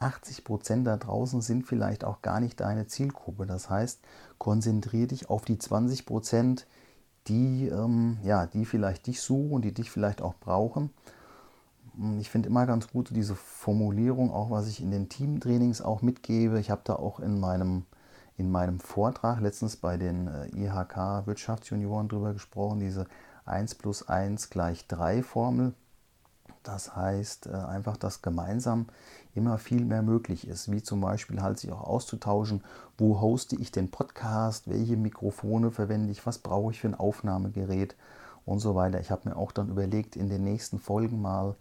80 0.00 0.44
Prozent 0.44 0.86
da 0.86 0.96
draußen 0.96 1.40
sind 1.40 1.66
vielleicht 1.66 2.04
auch 2.04 2.20
gar 2.20 2.40
nicht 2.40 2.60
deine 2.60 2.86
Zielgruppe. 2.86 3.46
Das 3.46 3.70
heißt, 3.70 4.00
konzentriere 4.38 5.08
dich 5.08 5.30
auf 5.30 5.44
die 5.44 5.58
20 5.58 6.04
Prozent, 6.04 6.66
die, 7.28 7.68
ähm, 7.68 8.18
ja, 8.22 8.46
die 8.46 8.66
vielleicht 8.66 9.06
dich 9.06 9.20
suchen, 9.22 9.62
die 9.62 9.72
dich 9.72 9.90
vielleicht 9.90 10.20
auch 10.20 10.34
brauchen. 10.34 10.90
Hm, 11.96 12.18
ich 12.18 12.30
finde 12.30 12.48
immer 12.48 12.66
ganz 12.66 12.88
gut 12.88 13.10
diese 13.14 13.34
Formulierung, 13.34 14.32
auch 14.32 14.50
was 14.50 14.68
ich 14.68 14.80
in 14.80 14.90
den 14.90 15.08
Teamtrainings 15.08 15.80
auch 15.80 16.02
mitgebe. 16.02 16.60
Ich 16.60 16.70
habe 16.70 16.82
da 16.84 16.96
auch 16.96 17.20
in 17.20 17.40
meinem, 17.40 17.84
in 18.36 18.50
meinem 18.50 18.80
Vortrag 18.80 19.40
letztens 19.40 19.76
bei 19.76 19.96
den 19.96 20.28
äh, 20.28 20.48
IHK 20.48 21.26
Wirtschaftsjunioren 21.26 22.08
drüber 22.08 22.32
gesprochen, 22.32 22.80
diese 22.80 23.06
1 23.46 23.76
plus 23.76 24.08
1 24.08 24.50
gleich 24.50 24.86
3 24.88 25.22
Formel. 25.22 25.74
Das 26.62 26.96
heißt 26.96 27.46
äh, 27.46 27.52
einfach, 27.52 27.96
dass 27.98 28.22
gemeinsam 28.22 28.86
immer 29.34 29.58
viel 29.58 29.84
mehr 29.84 30.02
möglich 30.02 30.48
ist, 30.48 30.70
wie 30.72 30.82
zum 30.82 31.00
Beispiel 31.00 31.42
halt 31.42 31.58
sich 31.58 31.70
auch 31.72 31.82
auszutauschen, 31.82 32.62
wo 32.96 33.20
hoste 33.20 33.56
ich 33.56 33.70
den 33.70 33.90
Podcast, 33.90 34.68
welche 34.70 34.96
Mikrofone 34.96 35.70
verwende 35.70 36.10
ich, 36.10 36.24
was 36.26 36.38
brauche 36.38 36.72
ich 36.72 36.80
für 36.80 36.88
ein 36.88 36.94
Aufnahmegerät 36.94 37.96
und 38.46 38.60
so 38.60 38.74
weiter. 38.74 39.00
Ich 39.00 39.10
habe 39.10 39.28
mir 39.28 39.36
auch 39.36 39.52
dann 39.52 39.68
überlegt, 39.68 40.16
in 40.16 40.28
den 40.28 40.44
nächsten 40.44 40.78
Folgen 40.78 41.20
mal 41.20 41.54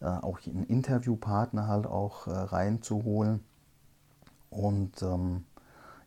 äh, 0.00 0.06
auch 0.06 0.38
einen 0.46 0.66
Interviewpartner 0.66 1.66
halt 1.66 1.86
auch 1.86 2.26
äh, 2.26 2.30
reinzuholen. 2.30 3.40
Und 4.50 5.02
ähm, 5.02 5.44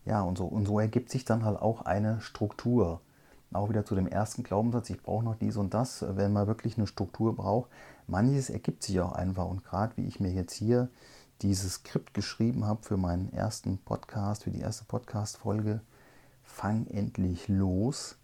ja, 0.06 0.22
und 0.22 0.38
so, 0.38 0.45
und 0.45 0.66
so 0.66 0.80
ergibt 0.80 1.10
sich 1.10 1.25
dann 1.25 1.45
halt 1.45 1.62
auch 1.62 1.81
eine 1.81 2.19
Struktur. 2.22 3.01
Auch 3.54 3.69
wieder 3.69 3.86
zu 3.86 3.95
dem 3.95 4.07
ersten 4.07 4.44
Glaubenssatz, 4.44 4.90
ich 4.90 5.01
brauche 5.01 5.24
noch 5.24 5.36
dies 5.36 5.57
und 5.57 5.74
das, 5.75 6.04
wenn 6.07 6.34
man 6.34 6.48
wirklich 6.48 6.78
eine 6.78 6.88
Struktur 6.88 7.36
braucht, 7.36 7.69
manches 8.07 8.50
ergibt 8.50 8.84
sich 8.84 9.00
auch 9.00 9.12
einfach. 9.12 9.45
Und 9.45 9.63
gerade 9.63 9.95
wie 9.95 10.07
ich 10.07 10.19
mir 10.19 10.31
jetzt 10.31 10.54
hier 10.54 10.90
dieses 11.42 11.75
Skript 11.75 12.13
geschrieben 12.13 12.66
habe 12.66 12.83
für 12.83 12.97
meinen 12.97 13.31
ersten 13.31 13.78
Podcast, 13.78 14.44
für 14.44 14.52
die 14.52 14.62
erste 14.62 14.85
Podcast-Folge, 14.85 15.81
fang 16.44 16.88
endlich 16.88 17.47
los. 17.47 18.18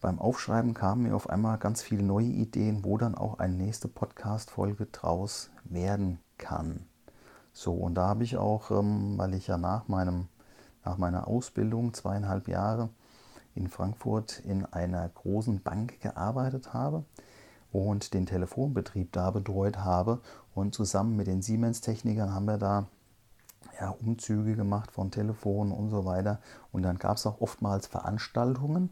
Beim 0.00 0.18
Aufschreiben 0.18 0.74
kamen 0.74 1.02
mir 1.02 1.16
auf 1.16 1.28
einmal 1.28 1.58
ganz 1.58 1.82
viele 1.82 2.02
neue 2.02 2.26
Ideen, 2.26 2.84
wo 2.84 2.98
dann 2.98 3.14
auch 3.14 3.38
eine 3.38 3.54
nächste 3.54 3.88
Podcast-Folge 3.88 4.86
draus 4.86 5.50
werden 5.64 6.18
kann. 6.38 6.86
So, 7.52 7.72
und 7.72 7.94
da 7.94 8.06
habe 8.08 8.24
ich 8.24 8.36
auch, 8.36 8.70
ähm, 8.70 9.18
weil 9.18 9.34
ich 9.34 9.48
ja 9.48 9.58
nach, 9.58 9.88
meinem, 9.88 10.28
nach 10.84 10.98
meiner 10.98 11.26
Ausbildung 11.26 11.94
zweieinhalb 11.94 12.48
Jahre 12.48 12.90
in 13.54 13.68
Frankfurt 13.68 14.40
in 14.40 14.64
einer 14.66 15.08
großen 15.08 15.62
Bank 15.62 16.00
gearbeitet 16.00 16.72
habe, 16.72 17.04
und 17.72 18.14
den 18.14 18.26
Telefonbetrieb 18.26 19.12
da 19.12 19.30
betreut 19.30 19.78
habe. 19.78 20.20
Und 20.54 20.74
zusammen 20.74 21.16
mit 21.16 21.26
den 21.26 21.42
Siemens-Technikern 21.42 22.32
haben 22.32 22.46
wir 22.46 22.58
da 22.58 22.86
ja, 23.80 23.90
Umzüge 23.90 24.56
gemacht 24.56 24.90
von 24.90 25.10
Telefonen 25.10 25.72
und 25.72 25.90
so 25.90 26.04
weiter. 26.04 26.40
Und 26.72 26.82
dann 26.82 26.98
gab 26.98 27.16
es 27.16 27.26
auch 27.26 27.40
oftmals 27.40 27.86
Veranstaltungen 27.86 28.90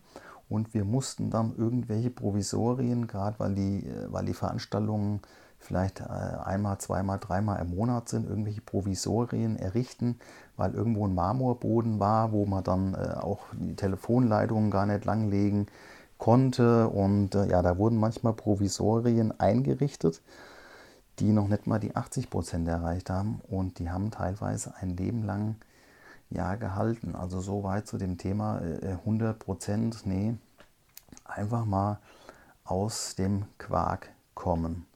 und 0.48 0.74
wir 0.74 0.84
mussten 0.84 1.30
dann 1.30 1.54
irgendwelche 1.56 2.10
Provisorien, 2.10 3.06
gerade 3.06 3.38
weil 3.38 3.54
die, 3.54 3.86
äh, 3.86 4.12
weil 4.12 4.26
die 4.26 4.34
Veranstaltungen 4.34 5.20
vielleicht 5.58 6.00
äh, 6.00 6.04
einmal, 6.04 6.78
zweimal, 6.78 7.18
dreimal 7.18 7.60
im 7.60 7.74
Monat 7.74 8.08
sind, 8.08 8.28
irgendwelche 8.28 8.60
Provisorien 8.60 9.56
errichten, 9.56 10.18
weil 10.56 10.74
irgendwo 10.74 11.06
ein 11.06 11.14
Marmorboden 11.14 11.98
war, 11.98 12.32
wo 12.32 12.46
man 12.46 12.62
dann 12.62 12.94
äh, 12.94 13.14
auch 13.14 13.40
die 13.52 13.74
Telefonleitungen 13.74 14.70
gar 14.70 14.86
nicht 14.86 15.04
langlegen 15.04 15.66
konnte. 16.18 16.88
Und 16.88 17.34
ja, 17.34 17.60
da 17.62 17.76
wurden 17.76 17.98
manchmal 17.98 18.32
Provisorien 18.32 19.38
eingerichtet, 19.38 20.22
die 21.18 21.32
noch 21.32 21.48
nicht 21.48 21.66
mal 21.66 21.78
die 21.78 21.96
80 21.96 22.30
Prozent 22.30 22.68
erreicht 22.68 23.10
haben. 23.10 23.40
Und 23.48 23.78
die 23.78 23.90
haben 23.90 24.10
teilweise 24.10 24.74
ein 24.76 24.96
Leben 24.96 25.24
lang 25.24 25.56
ja, 26.30 26.54
gehalten. 26.56 27.14
Also 27.14 27.40
so 27.40 27.62
weit 27.62 27.86
zu 27.86 27.98
dem 27.98 28.18
Thema 28.18 28.60
äh, 28.60 28.92
100 28.92 29.38
Prozent, 29.38 30.06
nee, 30.06 30.36
einfach 31.24 31.64
mal 31.64 31.98
aus 32.64 33.14
dem 33.14 33.44
Quark 33.58 34.10
kommen. 34.34 34.86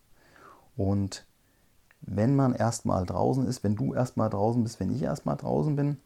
Und 0.76 1.24
wenn 2.02 2.34
man 2.34 2.54
erstmal 2.54 3.06
draußen 3.06 3.46
ist, 3.46 3.62
wenn 3.62 3.76
du 3.76 3.94
erstmal 3.94 4.30
draußen 4.30 4.62
bist, 4.62 4.80
wenn 4.80 4.94
ich 4.94 5.02
erstmal 5.02 5.36
draußen 5.36 5.76
bin, 5.76 5.98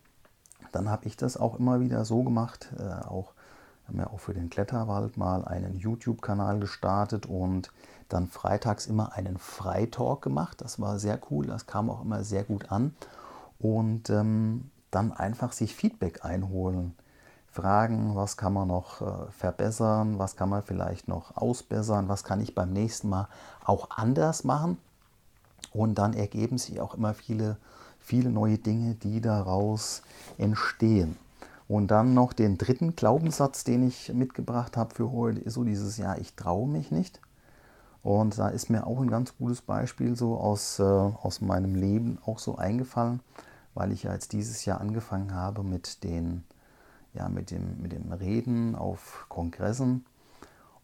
dann 0.72 0.90
habe 0.90 1.06
ich 1.06 1.16
das 1.16 1.36
auch 1.36 1.58
immer 1.58 1.80
wieder 1.80 2.04
so 2.04 2.22
gemacht, 2.22 2.72
äh, 2.78 3.06
auch 3.06 3.32
Wir 3.86 3.88
haben 3.88 3.98
ja 3.98 4.06
auch 4.14 4.20
für 4.20 4.34
den 4.34 4.50
Kletterwald 4.50 5.16
mal 5.16 5.44
einen 5.44 5.76
YouTube-Kanal 5.76 6.58
gestartet 6.58 7.26
und 7.26 7.70
dann 8.08 8.26
freitags 8.28 8.86
immer 8.86 9.12
einen 9.12 9.38
Freitalk 9.38 10.22
gemacht. 10.22 10.60
Das 10.62 10.80
war 10.80 10.98
sehr 10.98 11.20
cool, 11.30 11.46
das 11.46 11.66
kam 11.66 11.90
auch 11.90 12.02
immer 12.02 12.24
sehr 12.24 12.44
gut 12.44 12.72
an. 12.72 12.94
Und 13.58 14.10
ähm, 14.10 14.70
dann 14.94 15.12
einfach 15.12 15.52
sich 15.52 15.74
Feedback 15.74 16.24
einholen. 16.24 16.94
Fragen, 17.50 18.16
was 18.16 18.36
kann 18.36 18.52
man 18.52 18.68
noch 18.68 19.00
äh, 19.00 19.30
verbessern, 19.30 20.18
was 20.18 20.34
kann 20.34 20.48
man 20.48 20.62
vielleicht 20.62 21.06
noch 21.06 21.36
ausbessern, 21.36 22.08
was 22.08 22.24
kann 22.24 22.40
ich 22.40 22.54
beim 22.54 22.72
nächsten 22.72 23.08
Mal 23.08 23.28
auch 23.64 23.90
anders 23.90 24.42
machen. 24.42 24.78
Und 25.72 25.96
dann 25.96 26.14
ergeben 26.14 26.58
sich 26.58 26.80
auch 26.80 26.94
immer 26.94 27.14
viele, 27.14 27.56
viele 28.00 28.30
neue 28.30 28.58
Dinge, 28.58 28.94
die 28.94 29.20
daraus 29.20 30.02
entstehen. 30.36 31.16
Und 31.68 31.90
dann 31.90 32.12
noch 32.12 32.32
den 32.32 32.58
dritten 32.58 32.94
Glaubenssatz, 32.94 33.64
den 33.64 33.86
ich 33.86 34.12
mitgebracht 34.12 34.76
habe 34.76 34.94
für 34.94 35.10
heute, 35.12 35.40
ist 35.40 35.54
so 35.54 35.64
dieses 35.64 35.96
Jahr, 35.96 36.18
ich 36.18 36.34
traue 36.34 36.68
mich 36.68 36.90
nicht. 36.90 37.20
Und 38.02 38.36
da 38.38 38.48
ist 38.48 38.68
mir 38.68 38.86
auch 38.86 39.00
ein 39.00 39.08
ganz 39.08 39.36
gutes 39.38 39.62
Beispiel 39.62 40.14
so 40.14 40.36
aus, 40.36 40.78
äh, 40.78 40.82
aus 40.82 41.40
meinem 41.40 41.74
Leben 41.74 42.18
auch 42.26 42.38
so 42.38 42.56
eingefallen, 42.56 43.20
weil 43.74 43.92
ich 43.92 44.04
ja 44.04 44.12
jetzt 44.12 44.32
dieses 44.32 44.64
Jahr 44.64 44.80
angefangen 44.80 45.34
habe 45.34 45.62
mit, 45.62 46.04
den, 46.04 46.44
ja, 47.12 47.28
mit, 47.28 47.50
dem, 47.50 47.80
mit 47.80 47.92
dem 47.92 48.12
Reden 48.12 48.74
auf 48.74 49.26
Kongressen 49.28 50.04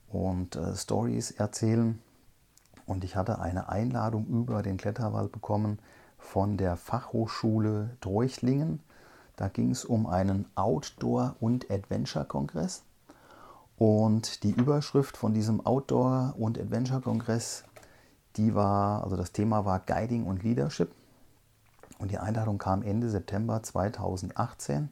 und 0.09 0.57
äh, 0.57 0.77
Stories 0.77 1.31
erzählen. 1.31 2.01
Und 2.87 3.05
ich 3.05 3.17
hatte 3.17 3.39
eine 3.39 3.69
Einladung 3.69 4.27
über 4.27 4.63
den 4.63 4.77
Kletterwald 4.77 5.33
bekommen 5.33 5.79
von 6.19 6.57
der 6.57 6.77
Fachhochschule 6.77 7.97
Treuchtlingen 8.01 8.81
da 9.41 9.49
ging 9.49 9.71
es 9.71 9.87
um 9.87 10.07
einen 10.07 10.45
Outdoor- 10.55 11.35
und 11.41 11.71
Adventure-Kongress. 11.71 12.83
Und 13.79 14.43
die 14.43 14.51
Überschrift 14.51 15.17
von 15.17 15.33
diesem 15.33 15.65
Outdoor- 15.65 16.35
und 16.39 16.59
Adventure-Kongress, 16.59 17.65
die 18.37 18.55
war, 18.55 19.03
also 19.03 19.17
das 19.17 19.33
Thema 19.33 19.65
war 19.65 19.81
Guiding 19.81 20.27
und 20.27 20.43
Leadership. 20.43 20.93
Und 22.01 22.11
die 22.11 22.19
Einladung 22.19 22.57
kam 22.57 22.83
Ende 22.83 23.11
September 23.11 23.63
2018. 23.63 24.89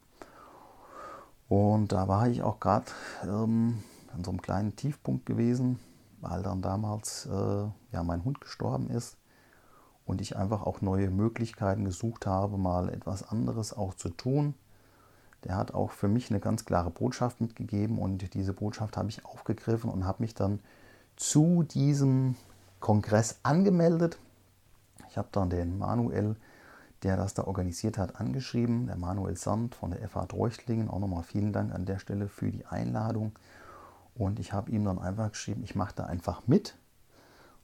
Und 1.49 1.91
da 1.91 2.07
war 2.07 2.29
ich 2.29 2.43
auch 2.43 2.61
gerade 2.61 2.85
ähm, 3.25 3.83
an 4.15 4.23
so 4.23 4.31
einem 4.31 4.43
kleinen 4.43 4.77
Tiefpunkt 4.77 5.25
gewesen, 5.25 5.79
weil 6.21 6.43
dann 6.43 6.61
damals 6.61 7.27
äh, 7.27 7.65
ja, 7.93 8.03
mein 8.05 8.25
Hund 8.25 8.43
gestorben 8.43 8.91
ist 8.91 9.17
und 10.05 10.21
ich 10.21 10.37
einfach 10.37 10.63
auch 10.63 10.83
neue 10.83 11.09
Möglichkeiten 11.09 11.87
gesucht 11.87 12.27
habe, 12.27 12.59
mal 12.59 12.91
etwas 12.91 13.27
anderes 13.27 13.73
auch 13.73 13.95
zu 13.95 14.11
tun. 14.11 14.55
Der 15.45 15.57
hat 15.57 15.73
auch 15.73 15.93
für 15.93 16.09
mich 16.09 16.29
eine 16.31 16.41
ganz 16.41 16.67
klare 16.67 16.91
Botschaft 16.91 17.41
mitgegeben 17.41 17.99
und 17.99 18.35
diese 18.35 18.53
Botschaft 18.53 18.99
habe 18.99 19.09
ich 19.09 19.25
aufgegriffen 19.25 19.89
und 19.89 20.05
habe 20.05 20.23
mich 20.23 20.35
dann 20.35 20.61
zu 21.17 21.63
diesem 21.63 22.37
Kongress 22.81 23.41
angemeldet. 23.45 24.19
Ich 25.09 25.17
habe 25.17 25.29
dann 25.33 25.49
den 25.49 25.79
Manuel, 25.79 26.37
der 27.03 27.17
das 27.17 27.35
da 27.35 27.45
organisiert 27.45 27.99
hat, 27.99 28.21
angeschrieben, 28.21 28.87
der 28.87 28.97
Manuel 28.97 29.37
Sand 29.37 29.75
von 29.75 29.91
der 29.91 30.07
FH 30.09 30.27
Dreuchtlingen. 30.27 30.89
Auch 30.89 30.99
nochmal 30.99 31.23
vielen 31.23 31.53
Dank 31.53 31.73
an 31.73 31.87
der 31.87 31.99
Stelle 31.99 32.29
für 32.29 32.51
die 32.51 32.67
Einladung. 32.67 33.33
Und 34.15 34.41
ich 34.41 34.53
habe 34.53 34.71
ihm 34.71 34.85
dann 34.85 34.99
einfach 34.99 35.31
geschrieben, 35.31 35.63
ich 35.63 35.77
mache 35.77 35.95
da 35.95 36.05
einfach 36.05 36.43
mit. 36.47 36.77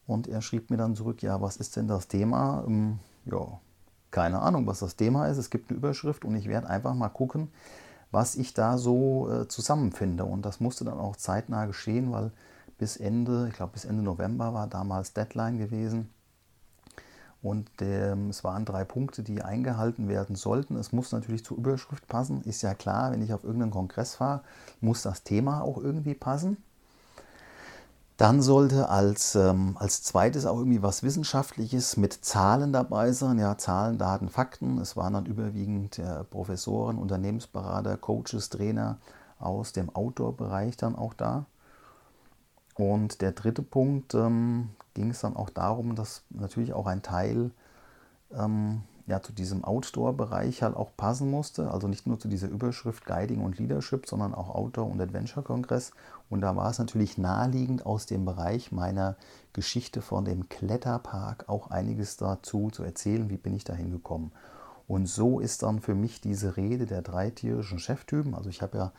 Und 0.06 0.28
er 0.28 0.40
schrieb 0.40 0.70
mir 0.70 0.76
dann 0.76 0.94
zurück, 0.94 1.22
ja, 1.22 1.40
was 1.40 1.56
ist 1.56 1.76
denn 1.76 1.88
das 1.88 2.08
Thema? 2.08 2.64
Ähm, 2.66 3.00
ja, 3.24 3.58
keine 4.10 4.40
Ahnung, 4.40 4.66
was 4.66 4.78
das 4.78 4.96
Thema 4.96 5.26
ist. 5.26 5.38
Es 5.38 5.50
gibt 5.50 5.70
eine 5.70 5.78
Überschrift 5.78 6.24
und 6.24 6.36
ich 6.36 6.46
werde 6.46 6.68
einfach 6.68 6.94
mal 6.94 7.08
gucken, 7.08 7.48
was 8.12 8.36
ich 8.36 8.54
da 8.54 8.78
so 8.78 9.28
äh, 9.30 9.48
zusammenfinde. 9.48 10.24
Und 10.24 10.46
das 10.46 10.60
musste 10.60 10.84
dann 10.84 10.98
auch 10.98 11.16
zeitnah 11.16 11.66
geschehen, 11.66 12.12
weil 12.12 12.30
bis 12.78 12.96
Ende, 12.96 13.48
ich 13.48 13.54
glaube 13.54 13.72
bis 13.72 13.84
Ende 13.84 14.02
November 14.02 14.54
war 14.54 14.68
damals 14.68 15.12
Deadline 15.14 15.58
gewesen. 15.58 16.10
Und 17.44 17.68
ähm, 17.82 18.30
es 18.30 18.42
waren 18.42 18.64
drei 18.64 18.84
Punkte, 18.84 19.22
die 19.22 19.42
eingehalten 19.42 20.08
werden 20.08 20.34
sollten. 20.34 20.76
Es 20.76 20.92
muss 20.92 21.12
natürlich 21.12 21.44
zur 21.44 21.58
Überschrift 21.58 22.08
passen. 22.08 22.40
Ist 22.44 22.62
ja 22.62 22.72
klar, 22.72 23.12
wenn 23.12 23.20
ich 23.20 23.34
auf 23.34 23.44
irgendeinen 23.44 23.70
Kongress 23.70 24.14
fahre, 24.14 24.40
muss 24.80 25.02
das 25.02 25.24
Thema 25.24 25.60
auch 25.60 25.76
irgendwie 25.76 26.14
passen. 26.14 26.56
Dann 28.16 28.40
sollte 28.40 28.88
als, 28.88 29.34
ähm, 29.34 29.76
als 29.78 30.02
zweites 30.02 30.46
auch 30.46 30.56
irgendwie 30.56 30.82
was 30.82 31.02
Wissenschaftliches 31.02 31.98
mit 31.98 32.14
Zahlen 32.14 32.72
dabei 32.72 33.12
sein. 33.12 33.38
Ja, 33.38 33.58
Zahlen, 33.58 33.98
Daten, 33.98 34.30
Fakten. 34.30 34.78
Es 34.78 34.96
waren 34.96 35.12
dann 35.12 35.26
überwiegend 35.26 35.98
äh, 35.98 36.24
Professoren, 36.24 36.96
Unternehmensberater, 36.96 37.98
Coaches, 37.98 38.48
Trainer 38.48 38.96
aus 39.38 39.74
dem 39.74 39.94
Outdoor-Bereich 39.94 40.78
dann 40.78 40.96
auch 40.96 41.12
da. 41.12 41.44
Und 42.74 43.20
der 43.20 43.32
dritte 43.32 43.62
Punkt 43.62 44.14
ähm, 44.14 44.70
ging 44.94 45.10
es 45.10 45.20
dann 45.20 45.36
auch 45.36 45.50
darum, 45.50 45.94
dass 45.94 46.24
natürlich 46.30 46.72
auch 46.72 46.86
ein 46.86 47.02
Teil 47.02 47.50
ähm, 48.32 48.82
ja, 49.06 49.20
zu 49.20 49.32
diesem 49.32 49.64
Outdoor-Bereich 49.64 50.62
halt 50.62 50.76
auch 50.76 50.90
passen 50.96 51.30
musste. 51.30 51.70
Also 51.70 51.88
nicht 51.88 52.06
nur 52.06 52.18
zu 52.18 52.28
dieser 52.28 52.48
Überschrift 52.48 53.04
Guiding 53.04 53.40
und 53.42 53.58
Leadership, 53.58 54.06
sondern 54.08 54.34
auch 54.34 54.54
Outdoor- 54.54 54.90
und 54.90 55.00
Adventure-Kongress. 55.00 55.92
Und 56.30 56.40
da 56.40 56.56
war 56.56 56.70
es 56.70 56.78
natürlich 56.78 57.18
naheliegend, 57.18 57.84
aus 57.84 58.06
dem 58.06 58.24
Bereich 58.24 58.72
meiner 58.72 59.16
Geschichte 59.52 60.00
von 60.00 60.24
dem 60.24 60.48
Kletterpark 60.48 61.48
auch 61.48 61.70
einiges 61.70 62.16
dazu 62.16 62.70
zu 62.70 62.82
erzählen, 62.82 63.28
wie 63.28 63.36
bin 63.36 63.54
ich 63.54 63.64
dahin 63.64 63.90
gekommen. 63.90 64.32
Und 64.88 65.06
so 65.06 65.38
ist 65.38 65.62
dann 65.62 65.80
für 65.80 65.94
mich 65.94 66.20
diese 66.20 66.56
Rede 66.56 66.86
der 66.86 67.02
drei 67.02 67.30
tierischen 67.30 67.78
Cheftypen, 67.78 68.34
also 68.34 68.50
ich 68.50 68.60
habe 68.60 68.76
ja 68.76 68.92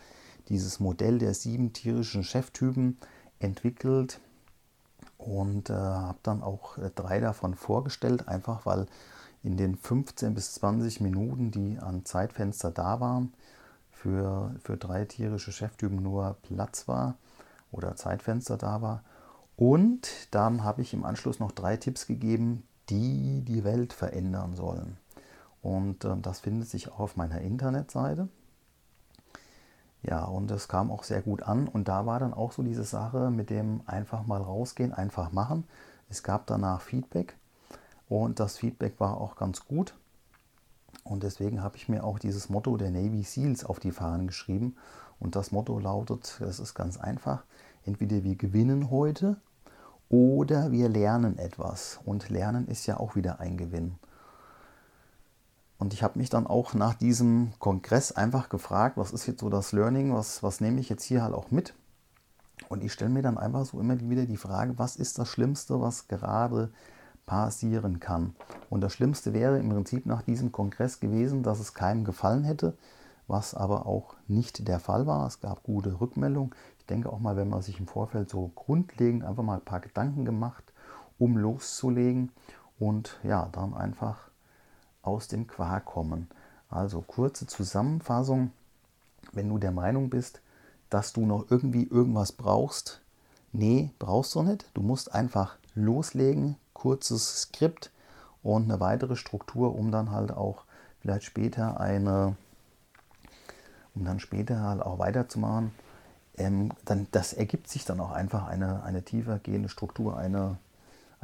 dieses 0.49 0.79
Modell 0.79 1.19
der 1.19 1.33
sieben 1.33 1.73
tierischen 1.73 2.23
Cheftypen 2.23 2.97
entwickelt 3.45 4.19
und 5.17 5.69
äh, 5.69 5.73
habe 5.73 6.17
dann 6.23 6.43
auch 6.43 6.77
äh, 6.77 6.91
drei 6.93 7.19
davon 7.19 7.55
vorgestellt, 7.55 8.27
einfach 8.27 8.65
weil 8.65 8.87
in 9.43 9.57
den 9.57 9.75
15 9.75 10.33
bis 10.33 10.55
20 10.55 11.01
Minuten, 11.01 11.51
die 11.51 11.77
an 11.79 12.03
Zeitfenster 12.05 12.71
da 12.71 12.99
waren, 12.99 13.33
für, 13.91 14.53
für 14.61 14.77
drei 14.77 15.05
tierische 15.05 15.51
Cheftypen 15.51 16.01
nur 16.01 16.37
Platz 16.43 16.87
war 16.87 17.15
oder 17.71 17.95
Zeitfenster 17.95 18.57
da 18.57 18.81
war. 18.81 19.03
Und 19.55 20.09
dann 20.31 20.63
habe 20.63 20.81
ich 20.81 20.93
im 20.93 21.05
Anschluss 21.05 21.39
noch 21.39 21.51
drei 21.51 21.77
Tipps 21.77 22.07
gegeben, 22.07 22.63
die 22.89 23.41
die 23.41 23.63
Welt 23.63 23.93
verändern 23.93 24.55
sollen. 24.55 24.97
Und 25.61 26.05
äh, 26.05 26.15
das 26.21 26.41
findet 26.41 26.69
sich 26.69 26.91
auch 26.91 26.99
auf 26.99 27.15
meiner 27.15 27.41
Internetseite. 27.41 28.27
Ja, 30.07 30.25
und 30.25 30.51
es 30.51 30.67
kam 30.67 30.91
auch 30.91 31.03
sehr 31.03 31.21
gut 31.21 31.41
an. 31.43 31.67
Und 31.67 31.87
da 31.87 32.05
war 32.05 32.19
dann 32.19 32.33
auch 32.33 32.51
so 32.51 32.61
diese 32.61 32.83
Sache 32.83 33.31
mit 33.31 33.49
dem 33.49 33.81
einfach 33.87 34.27
mal 34.27 34.41
rausgehen, 34.41 34.93
einfach 34.93 35.31
machen. 35.31 35.63
Es 36.09 36.21
gab 36.21 36.45
danach 36.45 36.81
Feedback. 36.81 37.35
Und 38.07 38.39
das 38.39 38.57
Feedback 38.57 38.99
war 38.99 39.19
auch 39.19 39.35
ganz 39.35 39.65
gut. 39.65 39.95
Und 41.03 41.23
deswegen 41.23 41.63
habe 41.63 41.77
ich 41.77 41.89
mir 41.89 42.03
auch 42.03 42.19
dieses 42.19 42.49
Motto 42.49 42.77
der 42.77 42.91
Navy 42.91 43.23
SEALs 43.23 43.65
auf 43.65 43.79
die 43.79 43.91
Fahnen 43.91 44.27
geschrieben. 44.27 44.75
Und 45.19 45.35
das 45.35 45.51
Motto 45.51 45.79
lautet, 45.79 46.37
das 46.39 46.59
ist 46.59 46.75
ganz 46.75 46.97
einfach, 46.97 47.43
entweder 47.83 48.23
wir 48.23 48.35
gewinnen 48.35 48.91
heute 48.91 49.37
oder 50.09 50.71
wir 50.71 50.87
lernen 50.87 51.39
etwas. 51.39 51.99
Und 52.05 52.29
lernen 52.29 52.67
ist 52.67 52.85
ja 52.85 52.97
auch 52.97 53.15
wieder 53.15 53.39
ein 53.39 53.57
Gewinn. 53.57 53.95
Und 55.77 55.93
ich 55.93 56.03
habe 56.03 56.17
mich 56.17 56.29
dann 56.29 56.47
auch 56.47 56.73
nach 56.73 56.93
diesem 56.93 57.51
Kongress 57.59 58.11
einfach 58.11 58.49
gefragt, 58.49 58.97
was 58.97 59.11
ist 59.11 59.27
jetzt 59.27 59.41
so 59.41 59.49
das 59.49 59.71
Learning, 59.71 60.13
was, 60.13 60.41
was 60.41 60.61
nehme 60.61 60.79
ich 60.79 60.89
jetzt 60.89 61.03
hier 61.03 61.21
halt 61.21 61.33
auch 61.33 61.51
mit? 61.51 61.73
Und 62.69 62.83
ich 62.83 62.93
stelle 62.93 63.11
mir 63.11 63.21
dann 63.21 63.37
einfach 63.37 63.65
so 63.65 63.79
immer 63.79 63.99
wieder 63.99 64.25
die 64.25 64.37
Frage, 64.37 64.79
was 64.79 64.95
ist 64.95 65.19
das 65.19 65.27
Schlimmste, 65.27 65.81
was 65.81 66.07
gerade 66.07 66.71
passieren 67.25 67.99
kann. 67.99 68.35
Und 68.69 68.81
das 68.81 68.93
Schlimmste 68.93 69.33
wäre 69.33 69.59
im 69.59 69.69
Prinzip 69.69 70.05
nach 70.05 70.21
diesem 70.21 70.51
Kongress 70.51 70.99
gewesen, 70.99 71.43
dass 71.43 71.59
es 71.59 71.73
keinem 71.73 72.05
gefallen 72.05 72.43
hätte, 72.43 72.77
was 73.27 73.55
aber 73.55 73.85
auch 73.85 74.15
nicht 74.27 74.67
der 74.67 74.79
Fall 74.79 75.07
war. 75.07 75.27
Es 75.27 75.41
gab 75.41 75.63
gute 75.63 75.99
Rückmeldungen. 75.99 76.53
Ich 76.79 76.85
denke 76.85 77.11
auch 77.11 77.19
mal, 77.19 77.35
wenn 77.35 77.49
man 77.49 77.61
sich 77.61 77.79
im 77.79 77.87
Vorfeld 77.87 78.29
so 78.29 78.51
grundlegend 78.55 79.23
einfach 79.23 79.43
mal 79.43 79.55
ein 79.55 79.65
paar 79.65 79.79
Gedanken 79.79 80.23
gemacht, 80.23 80.63
um 81.17 81.37
loszulegen 81.37 82.31
und 82.77 83.19
ja, 83.23 83.49
dann 83.51 83.73
einfach 83.73 84.24
aus 85.05 85.27
dem 85.27 85.47
Quark 85.47 85.85
kommen. 85.85 86.29
Also 86.69 87.01
kurze 87.01 87.47
Zusammenfassung. 87.47 88.51
Wenn 89.31 89.49
du 89.49 89.57
der 89.57 89.71
Meinung 89.71 90.09
bist, 90.09 90.41
dass 90.89 91.13
du 91.13 91.25
noch 91.25 91.49
irgendwie 91.49 91.83
irgendwas 91.83 92.31
brauchst, 92.31 93.01
nee, 93.51 93.91
brauchst 93.99 94.35
du 94.35 94.43
nicht. 94.43 94.65
Du 94.73 94.81
musst 94.81 95.13
einfach 95.13 95.57
loslegen, 95.73 96.55
kurzes 96.73 97.41
Skript 97.41 97.91
und 98.43 98.63
eine 98.63 98.79
weitere 98.79 99.15
Struktur, 99.15 99.75
um 99.75 99.91
dann 99.91 100.11
halt 100.11 100.31
auch 100.31 100.63
vielleicht 101.01 101.23
später 101.23 101.79
eine, 101.79 102.35
um 103.93 104.05
dann 104.05 104.19
später 104.19 104.61
halt 104.61 104.81
auch 104.81 104.99
weiterzumachen. 104.99 105.71
Ähm, 106.37 106.71
dann, 106.83 107.07
das 107.11 107.33
ergibt 107.33 107.69
sich 107.69 107.85
dann 107.85 107.99
auch 107.99 108.11
einfach 108.11 108.47
eine, 108.47 108.83
eine 108.83 109.03
tiefer 109.03 109.39
gehende 109.39 109.69
Struktur, 109.69 110.17
eine, 110.17 110.57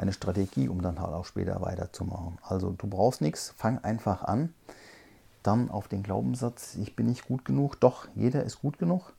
eine 0.01 0.13
Strategie, 0.13 0.67
um 0.67 0.81
dann 0.81 0.99
halt 0.99 1.13
auch 1.13 1.25
später 1.25 1.61
weiterzumachen. 1.61 2.37
Also 2.41 2.71
du 2.71 2.87
brauchst 2.87 3.21
nichts, 3.21 3.53
fang 3.57 3.79
einfach 3.79 4.23
an. 4.23 4.53
Dann 5.43 5.71
auf 5.71 5.87
den 5.87 6.03
Glaubenssatz, 6.03 6.75
ich 6.75 6.95
bin 6.95 7.07
nicht 7.07 7.27
gut 7.27 7.45
genug. 7.45 7.79
Doch, 7.79 8.07
jeder 8.15 8.43
ist 8.43 8.61
gut 8.61 8.77
genug. 8.77 9.13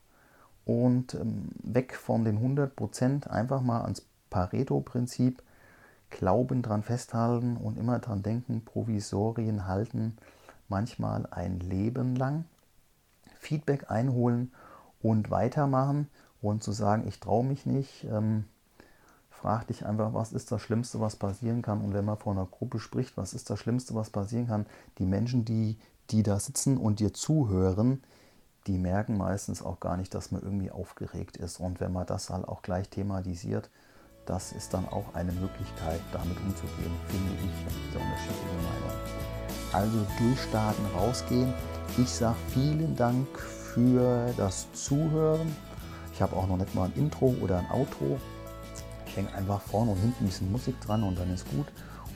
und 0.65 1.15
ähm, 1.15 1.51
weg 1.63 1.95
von 1.97 2.25
den 2.25 2.39
100%, 2.39 3.27
einfach 3.29 3.63
mal 3.63 3.83
ans 3.83 4.07
Pareto-Prinzip 4.31 5.43
glauben, 6.11 6.63
dran 6.63 6.83
festhalten 6.83 7.57
und 7.57 7.77
immer 7.79 7.99
dran 7.99 8.23
denken, 8.23 8.65
Provisorien 8.65 9.67
halten 9.67 10.17
manchmal 10.69 11.27
ein 11.31 11.59
Leben 11.59 12.15
lang. 12.17 12.45
Feedback 13.39 13.91
einholen 13.91 14.53
und 15.03 15.31
weitermachen 15.31 16.09
und 16.41 16.63
zu 16.63 16.71
sagen, 16.73 17.09
ich 17.09 17.19
traue 17.19 17.45
mich 17.45 17.67
nicht. 17.67 18.05
Ähm, 18.05 18.45
frag 19.43 19.67
dich 19.67 19.85
einfach, 19.85 20.15
was 20.15 20.33
ist 20.33 20.53
das 20.53 20.63
Schlimmste, 20.63 21.01
was 21.01 21.17
passieren 21.17 21.63
kann? 21.63 21.81
Und 21.81 21.95
wenn 21.95 22.05
man 22.05 22.17
vor 22.17 22.33
einer 22.33 22.47
Gruppe 22.47 22.79
spricht, 22.79 23.17
was 23.17 23.35
ist 23.35 23.51
das 23.51 23.59
Schlimmste, 23.59 23.95
was 23.97 24.11
passieren 24.11 24.47
kann? 24.47 24.67
Die 24.99 25.05
Menschen, 25.05 25.45
die, 25.45 25.79
die 26.11 26.23
da 26.23 26.39
sitzen 26.39 26.77
und 26.77 27.01
dir 27.01 27.13
zuhören, 27.13 28.03
die 28.69 28.79
merken 28.79 29.17
meistens 29.17 29.61
auch 29.61 29.81
gar 29.81 29.97
nicht, 29.97 30.15
dass 30.15 30.31
man 30.31 30.43
irgendwie 30.43 30.71
aufgeregt 30.71 31.37
ist. 31.37 31.59
Und 31.59 31.81
wenn 31.81 31.93
man 31.93 32.07
das 32.07 32.31
halt 32.31 32.47
auch 32.47 32.63
gleich 32.63 32.89
thematisiert, 32.89 33.69
das 34.27 34.53
ist 34.53 34.73
dann 34.73 34.89
auch 34.89 35.13
eine 35.15 35.33
Möglichkeit, 35.33 36.01
damit 36.13 36.37
umzugehen, 36.37 36.93
finde 37.09 37.33
ich. 37.45 37.51
Also 39.75 39.99
durchstarten, 40.19 40.87
rausgehen. 40.95 41.53
Ich 41.99 42.11
sage 42.11 42.37
vielen 42.51 42.95
Dank 42.95 43.27
für 43.37 44.33
das 44.37 44.73
Zuhören. 44.73 45.57
Ich 46.15 46.23
habe 46.23 46.37
auch 46.37 46.47
noch 46.47 46.59
nicht 46.59 46.73
mal 46.77 46.85
ein 46.85 46.93
Intro 46.95 47.35
oder 47.43 47.59
ein 47.59 47.69
Outro. 47.73 48.21
Ich 49.13 49.19
hänge 49.19 49.33
einfach 49.35 49.61
vorne 49.61 49.91
und 49.91 49.99
hinten 49.99 50.25
ein 50.25 50.27
bisschen 50.29 50.51
Musik 50.51 50.81
dran 50.81 51.03
und 51.03 51.19
dann 51.19 51.31
ist 51.35 51.47
gut. 51.51 51.67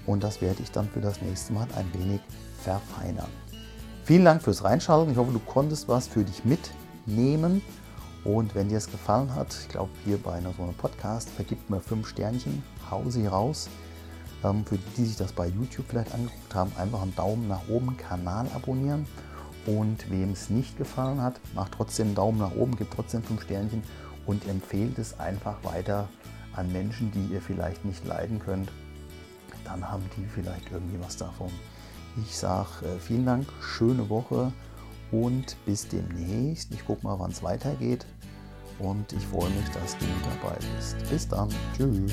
Und 0.07 0.25
das 0.25 0.41
werde 0.41 0.62
ich 0.62 0.71
dann 0.71 0.88
für 0.88 1.03
das 1.03 1.21
nächste 1.21 1.53
Mal 1.53 1.69
ein 1.76 1.93
wenig 1.93 2.23
verfeinern. 2.62 3.29
Vielen 4.05 4.25
Dank 4.25 4.43
fürs 4.43 4.65
Reinschalten. 4.65 5.12
Ich 5.12 5.19
hoffe, 5.19 5.33
du 5.33 5.38
konntest 5.41 5.88
was 5.88 6.09
für 6.09 6.25
dich 6.25 6.43
mitnehmen. 6.47 7.61
Und 8.25 8.55
wenn 8.55 8.71
dir 8.71 8.79
es 8.79 8.91
gefallen 8.91 9.35
hat, 9.35 9.55
ich 9.61 9.69
glaube, 9.69 9.91
hier 10.07 10.17
bei 10.17 10.33
einer, 10.33 10.55
so 10.55 10.62
einem 10.62 10.73
Podcast 10.73 11.29
vergibt 11.29 11.69
mir 11.69 11.81
fünf 11.81 12.09
Sternchen, 12.09 12.62
hau 12.91 13.03
sie 13.11 13.26
raus. 13.26 13.69
Ähm, 14.43 14.65
für 14.65 14.79
die, 14.79 14.91
die 14.97 15.05
sich 15.05 15.17
das 15.17 15.33
bei 15.33 15.49
YouTube 15.49 15.85
vielleicht 15.91 16.15
angeguckt 16.15 16.55
haben, 16.55 16.73
einfach 16.79 17.03
einen 17.03 17.15
Daumen 17.15 17.47
nach 17.47 17.69
oben, 17.69 17.95
Kanal 17.99 18.47
abonnieren. 18.55 19.07
Und 19.67 20.11
wem 20.11 20.31
es 20.31 20.49
nicht 20.49 20.79
gefallen 20.79 21.21
hat, 21.21 21.38
macht 21.55 21.73
trotzdem 21.73 22.07
einen 22.07 22.15
Daumen 22.15 22.38
nach 22.38 22.57
oben, 22.57 22.75
gibt 22.75 22.95
trotzdem 22.95 23.23
fünf 23.23 23.43
Sternchen 23.43 23.83
und 24.25 24.49
empfehlt 24.49 24.99
es 24.99 25.21
einfach 25.21 25.62
weiter 25.62 26.09
an 26.57 26.73
Menschen, 26.73 27.11
die 27.13 27.35
ihr 27.35 27.41
vielleicht 27.41 27.85
nicht 27.85 28.05
leiden 28.07 28.39
könnt. 28.39 28.71
Dann 29.65 29.89
haben 29.89 30.05
die 30.17 30.25
vielleicht 30.27 30.71
irgendwie 30.71 30.99
was 31.01 31.17
davon. 31.17 31.51
Ich 32.23 32.37
sage 32.37 32.69
äh, 32.83 32.99
vielen 32.99 33.27
Dank, 33.27 33.47
schöne 33.61 34.09
Woche 34.09 34.53
und 35.11 35.57
bis 35.67 35.89
demnächst. 35.89 36.73
Ich 36.73 36.85
gucke 36.87 37.07
mal, 37.07 37.19
wann 37.19 37.31
es 37.31 37.43
weitergeht. 37.43 38.07
Und 38.79 39.13
ich 39.13 39.27
freue 39.27 39.51
mich, 39.51 39.69
dass 39.71 39.97
du 39.99 40.05
dabei 40.41 40.57
bist. 40.77 40.97
Bis 41.11 41.27
dann. 41.29 41.49
Tschüss. 41.77 42.13